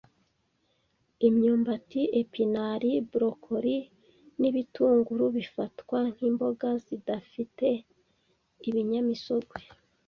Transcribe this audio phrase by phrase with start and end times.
[1.27, 3.77] Imyumbati, epinari, broccoli
[4.39, 7.67] n'ibitunguru bifatwa nk'imboga zidafite
[8.67, 9.59] ibinyamisogwe.